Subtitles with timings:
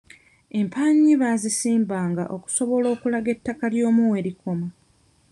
[0.59, 4.67] Empaanyi baazisimbanga okusobola okulaga ettaka ly'omu we likoma.